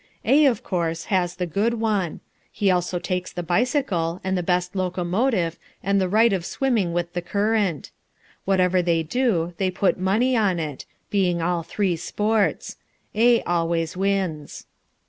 A, 0.25 0.47
of 0.47 0.63
course, 0.63 1.05
has 1.13 1.35
the 1.35 1.45
good 1.45 1.75
one; 1.75 2.21
he 2.51 2.71
also 2.71 2.97
takes 2.97 3.31
the 3.31 3.43
bicycle, 3.43 4.19
and 4.23 4.35
the 4.35 4.41
best 4.41 4.75
locomotive, 4.75 5.59
and 5.83 6.01
the 6.01 6.09
right 6.09 6.33
of 6.33 6.43
swimming 6.43 6.91
with 6.91 7.13
the 7.13 7.21
current. 7.21 7.91
Whatever 8.43 8.81
they 8.81 9.03
do 9.03 9.53
they 9.57 9.69
put 9.69 9.99
money 9.99 10.35
on 10.35 10.57
it, 10.59 10.87
being 11.11 11.39
all 11.39 11.61
three 11.61 11.95
sports. 11.95 12.77
A 13.13 13.43
always 13.43 13.95
wins. 13.95 14.65